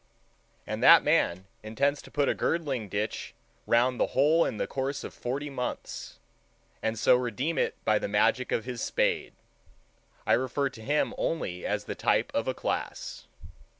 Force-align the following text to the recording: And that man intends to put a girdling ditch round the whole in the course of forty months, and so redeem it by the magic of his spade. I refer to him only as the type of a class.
And 0.65 0.81
that 0.81 1.03
man 1.03 1.45
intends 1.61 2.01
to 2.01 2.09
put 2.09 2.27
a 2.27 2.33
girdling 2.33 2.89
ditch 2.89 3.35
round 3.67 3.99
the 3.99 4.07
whole 4.17 4.43
in 4.45 4.57
the 4.57 4.65
course 4.65 5.03
of 5.03 5.13
forty 5.13 5.47
months, 5.51 6.17
and 6.81 6.97
so 6.97 7.15
redeem 7.15 7.59
it 7.59 7.75
by 7.85 7.99
the 7.99 8.07
magic 8.07 8.51
of 8.51 8.65
his 8.65 8.81
spade. 8.81 9.33
I 10.25 10.33
refer 10.33 10.69
to 10.69 10.81
him 10.81 11.13
only 11.19 11.67
as 11.67 11.83
the 11.83 11.93
type 11.93 12.31
of 12.33 12.47
a 12.47 12.55
class. 12.55 13.27